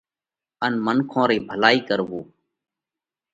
ان 0.65 0.73
منکون 0.85 1.23
رئِي 1.29 1.37
ڀلائِي 1.49 1.79
ڪروو۔ 1.87 2.21